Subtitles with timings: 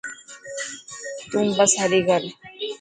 [1.29, 2.21] تون بس هري ڪر.